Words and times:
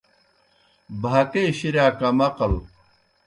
بھاکے 1.01 1.43
شِرِیا 1.57 1.87
کم 1.99 2.17
عقل 2.27 2.53